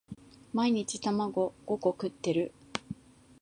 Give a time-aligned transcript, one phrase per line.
[0.51, 1.29] 毎日卵
[1.63, 2.53] 五個食ってる？